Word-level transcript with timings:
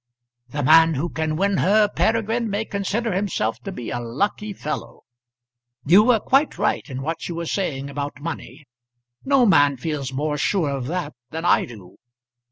"The 0.49 0.63
man 0.63 0.95
who 0.95 1.09
can 1.09 1.35
win 1.35 1.57
her, 1.57 1.87
Peregrine, 1.87 2.49
may 2.49 2.65
consider 2.65 3.13
himself 3.13 3.59
to 3.61 3.71
be 3.71 3.91
a 3.91 3.99
lucky 3.99 4.51
fellow. 4.51 5.03
You 5.85 6.01
were 6.01 6.19
quite 6.19 6.57
right 6.57 6.89
in 6.89 7.03
what 7.03 7.29
you 7.29 7.35
were 7.35 7.45
saying 7.45 7.87
about 7.87 8.19
money. 8.19 8.65
No 9.25 9.45
man 9.45 9.77
feels 9.77 10.11
more 10.11 10.39
sure 10.39 10.71
of 10.75 10.87
that 10.87 11.13
than 11.29 11.45
I 11.45 11.65
do. 11.65 11.97